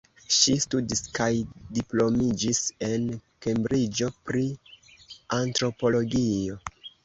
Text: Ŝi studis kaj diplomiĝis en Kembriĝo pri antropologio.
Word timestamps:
Ŝi 0.35 0.53
studis 0.61 1.03
kaj 1.17 1.27
diplomiĝis 1.79 2.63
en 2.89 3.07
Kembriĝo 3.47 4.11
pri 4.31 4.45
antropologio. 5.41 6.61